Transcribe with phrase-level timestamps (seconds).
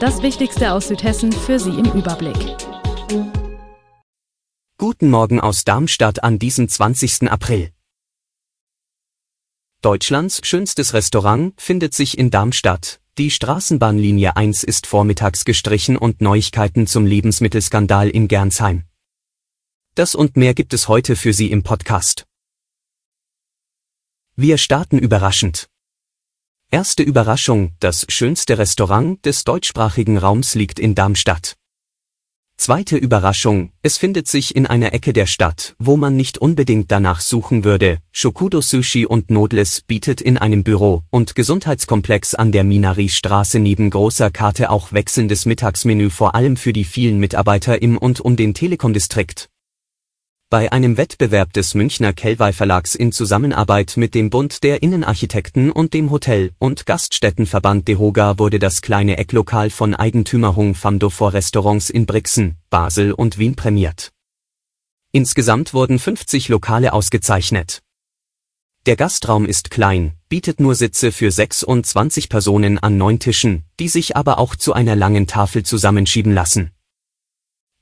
[0.00, 2.36] Das Wichtigste aus Südhessen für Sie im Überblick.
[4.78, 7.28] Guten Morgen aus Darmstadt an diesem 20.
[7.28, 7.72] April.
[9.82, 13.00] Deutschlands schönstes Restaurant findet sich in Darmstadt.
[13.18, 18.84] Die Straßenbahnlinie 1 ist vormittags gestrichen und Neuigkeiten zum Lebensmittelskandal in Gernsheim.
[19.96, 22.24] Das und mehr gibt es heute für Sie im Podcast.
[24.36, 25.68] Wir starten überraschend.
[26.70, 31.54] Erste Überraschung, das schönste Restaurant des deutschsprachigen Raums liegt in Darmstadt.
[32.58, 37.22] Zweite Überraschung, es findet sich in einer Ecke der Stadt, wo man nicht unbedingt danach
[37.22, 38.00] suchen würde.
[38.12, 44.30] Shokudo Sushi und Nodles bietet in einem Büro- und Gesundheitskomplex an der Minari-Straße neben großer
[44.30, 49.48] Karte auch wechselndes Mittagsmenü vor allem für die vielen Mitarbeiter im und um den Telekom-Distrikt.
[50.50, 55.92] Bei einem Wettbewerb des Münchner Kellwey Verlags in Zusammenarbeit mit dem Bund der Innenarchitekten und
[55.92, 62.06] dem Hotel- und Gaststättenverband DEHOGA wurde das kleine Ecklokal von Eigentümer Hung vor Restaurants in
[62.06, 64.10] Brixen, Basel und Wien prämiert.
[65.12, 67.82] Insgesamt wurden 50 Lokale ausgezeichnet.
[68.86, 74.16] Der Gastraum ist klein, bietet nur Sitze für 26 Personen an neun Tischen, die sich
[74.16, 76.70] aber auch zu einer langen Tafel zusammenschieben lassen.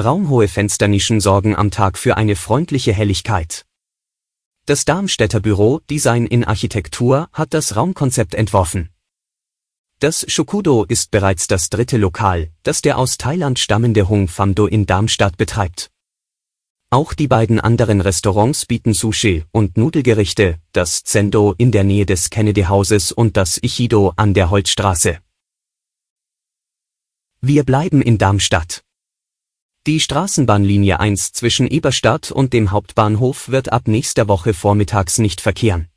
[0.00, 3.66] Raumhohe Fensternischen sorgen am Tag für eine freundliche Helligkeit.
[4.64, 8.88] Das Darmstädter Büro Design in Architektur hat das Raumkonzept entworfen.
[9.98, 14.86] Das Shokudo ist bereits das dritte Lokal, das der aus Thailand stammende Hung Famdo in
[14.86, 15.90] Darmstadt betreibt.
[16.88, 22.30] Auch die beiden anderen Restaurants bieten Sushi und Nudelgerichte, das Zendo in der Nähe des
[22.30, 25.18] Kennedy Hauses und das Ichido an der Holzstraße.
[27.42, 28.82] Wir bleiben in Darmstadt.
[29.84, 35.88] Die Straßenbahnlinie 1 zwischen Eberstadt und dem Hauptbahnhof wird ab nächster Woche vormittags nicht verkehren.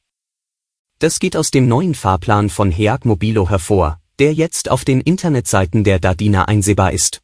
[0.97, 5.84] Das geht aus dem neuen Fahrplan von Heag Mobilo hervor, der jetzt auf den Internetseiten
[5.84, 7.22] der Dadina einsehbar ist.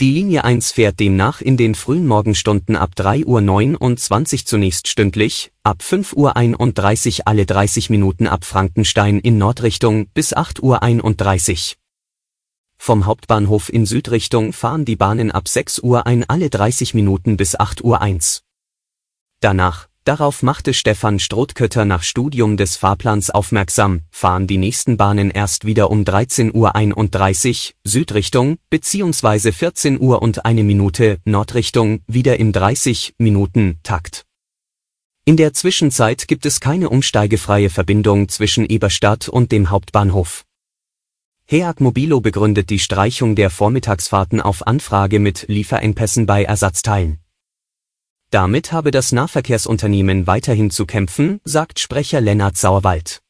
[0.00, 5.82] Die Linie 1 fährt demnach in den frühen Morgenstunden ab 3.29 Uhr zunächst stündlich, ab
[5.86, 11.79] 5.31 Uhr alle 30 Minuten ab Frankenstein in Nordrichtung bis 8.31 Uhr.
[12.82, 17.54] Vom Hauptbahnhof in Südrichtung fahren die Bahnen ab 6 Uhr ein alle 30 Minuten bis
[17.54, 18.42] 8 Uhr 1.
[19.40, 25.66] Danach, darauf machte Stefan Strothkötter nach Studium des Fahrplans aufmerksam, fahren die nächsten Bahnen erst
[25.66, 29.52] wieder um 13 Uhr 31 Südrichtung bzw.
[29.52, 34.24] 14 Uhr und eine Minute Nordrichtung wieder im 30 Minuten Takt.
[35.26, 40.46] In der Zwischenzeit gibt es keine umsteigefreie Verbindung zwischen Eberstadt und dem Hauptbahnhof.
[41.52, 47.18] Heag Mobilo begründet die Streichung der Vormittagsfahrten auf Anfrage mit Lieferengpässen bei Ersatzteilen.
[48.30, 53.20] Damit habe das Nahverkehrsunternehmen weiterhin zu kämpfen, sagt Sprecher Lennart Sauerwald.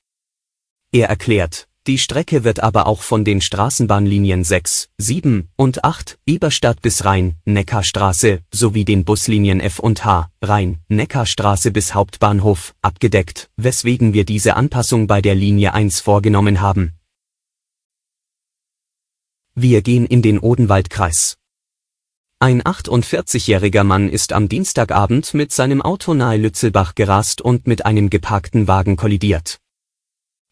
[0.93, 6.83] Er erklärt, die Strecke wird aber auch von den Straßenbahnlinien 6, 7 und 8, Eberstadt
[6.83, 14.13] bis Rhein, Neckarstraße, sowie den Buslinien F und H, Rhein, Neckarstraße bis Hauptbahnhof, abgedeckt, weswegen
[14.13, 17.00] wir diese Anpassung bei der Linie 1 vorgenommen haben.
[19.55, 21.37] Wir gehen in den Odenwaldkreis.
[22.39, 28.11] Ein 48-jähriger Mann ist am Dienstagabend mit seinem Auto nahe Lützelbach gerast und mit einem
[28.11, 29.59] geparkten Wagen kollidiert.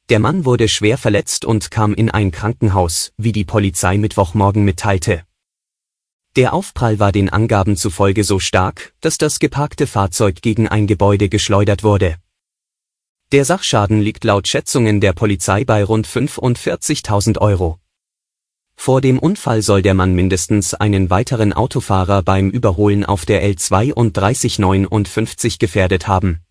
[0.08, 5.22] Der Mann wurde schwer verletzt und kam in ein Krankenhaus, wie die Polizei Mittwochmorgen mitteilte.
[6.36, 11.28] Der Aufprall war den Angaben zufolge so stark, dass das geparkte Fahrzeug gegen ein Gebäude
[11.28, 12.16] geschleudert wurde.
[13.32, 17.78] Der Sachschaden liegt laut Schätzungen der Polizei bei rund 45.000 Euro.
[18.80, 24.60] Vor dem Unfall soll der Mann mindestens einen weiteren Autofahrer beim Überholen auf der L32
[24.60, 26.42] 59 gefährdet haben.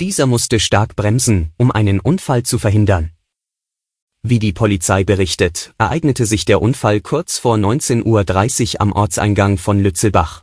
[0.00, 3.12] Dieser musste stark bremsen, um einen Unfall zu verhindern.
[4.22, 9.78] Wie die Polizei berichtet, ereignete sich der Unfall kurz vor 19.30 Uhr am Ortseingang von
[9.78, 10.42] Lützelbach.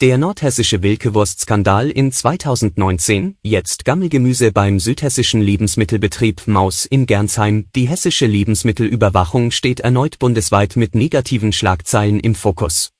[0.00, 7.66] Der nordhessische Wilkewurst-Skandal in 2019, jetzt Gammelgemüse beim südhessischen Lebensmittelbetrieb Maus in Gernsheim.
[7.76, 12.90] Die hessische Lebensmittelüberwachung steht erneut bundesweit mit negativen Schlagzeilen im Fokus.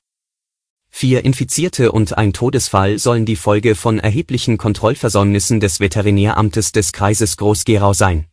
[0.89, 7.37] Vier Infizierte und ein Todesfall sollen die Folge von erheblichen Kontrollversäumnissen des Veterinäramtes des Kreises
[7.37, 8.27] Groß-Gerau sein.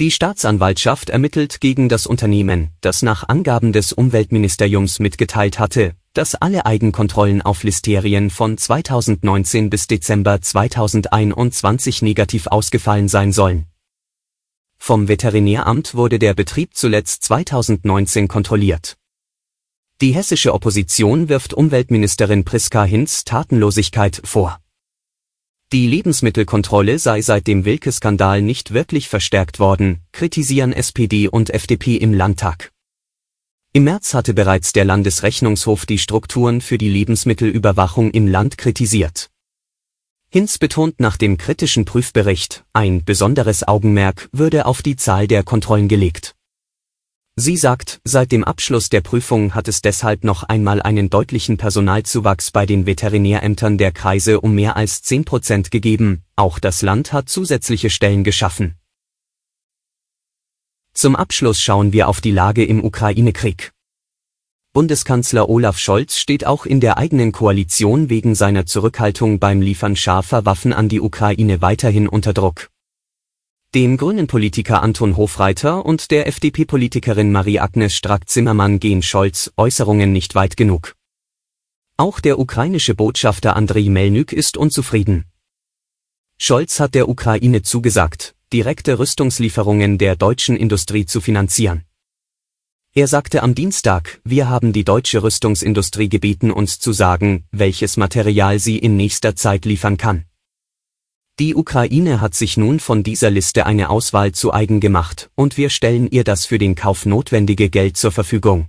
[0.00, 6.64] Die Staatsanwaltschaft ermittelt gegen das Unternehmen, das nach Angaben des Umweltministeriums mitgeteilt hatte, dass alle
[6.64, 13.66] Eigenkontrollen auf Listerien von 2019 bis Dezember 2021 negativ ausgefallen sein sollen.
[14.78, 18.96] Vom Veterinäramt wurde der Betrieb zuletzt 2019 kontrolliert.
[20.00, 24.60] Die hessische Opposition wirft Umweltministerin Priska Hinz Tatenlosigkeit vor.
[25.72, 32.12] Die Lebensmittelkontrolle sei seit dem Wilke-Skandal nicht wirklich verstärkt worden, kritisieren SPD und FDP im
[32.12, 32.73] Landtag.
[33.76, 39.30] Im März hatte bereits der Landesrechnungshof die Strukturen für die Lebensmittelüberwachung im Land kritisiert.
[40.30, 45.88] Hinz betont nach dem kritischen Prüfbericht, ein besonderes Augenmerk würde auf die Zahl der Kontrollen
[45.88, 46.36] gelegt.
[47.34, 52.52] Sie sagt, seit dem Abschluss der Prüfung hat es deshalb noch einmal einen deutlichen Personalzuwachs
[52.52, 57.28] bei den Veterinärämtern der Kreise um mehr als 10 Prozent gegeben, auch das Land hat
[57.28, 58.76] zusätzliche Stellen geschaffen.
[60.96, 63.72] Zum Abschluss schauen wir auf die Lage im Ukraine-Krieg.
[64.72, 70.46] Bundeskanzler Olaf Scholz steht auch in der eigenen Koalition wegen seiner Zurückhaltung beim Liefern scharfer
[70.46, 72.70] Waffen an die Ukraine weiterhin unter Druck.
[73.74, 80.94] Dem Grünen-Politiker Anton Hofreiter und der FDP-Politikerin Marie-Agnes Strack-Zimmermann gehen Scholz Äußerungen nicht weit genug.
[81.96, 85.24] Auch der ukrainische Botschafter Andrei Melnyk ist unzufrieden.
[86.38, 91.82] Scholz hat der Ukraine zugesagt, direkte Rüstungslieferungen der deutschen Industrie zu finanzieren.
[92.94, 98.60] Er sagte am Dienstag, wir haben die deutsche Rüstungsindustrie gebeten uns zu sagen, welches Material
[98.60, 100.26] sie in nächster Zeit liefern kann.
[101.40, 105.68] Die Ukraine hat sich nun von dieser Liste eine Auswahl zu eigen gemacht, und wir
[105.68, 108.68] stellen ihr das für den Kauf notwendige Geld zur Verfügung.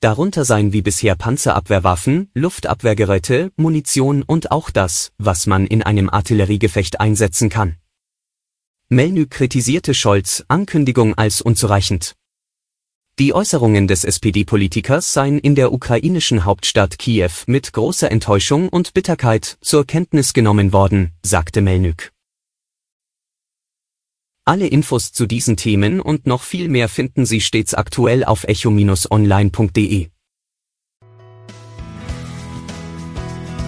[0.00, 6.98] Darunter seien wie bisher Panzerabwehrwaffen, Luftabwehrgeräte, Munition und auch das, was man in einem Artilleriegefecht
[6.98, 7.76] einsetzen kann.
[8.90, 12.14] Melny kritisierte Scholz Ankündigung als unzureichend.
[13.18, 19.56] Die Äußerungen des SPD-Politikers seien in der ukrainischen Hauptstadt Kiew mit großer Enttäuschung und Bitterkeit
[19.60, 22.12] zur Kenntnis genommen worden, sagte Melnyk.
[24.44, 30.08] Alle Infos zu diesen Themen und noch viel mehr finden Sie stets aktuell auf echo-online.de.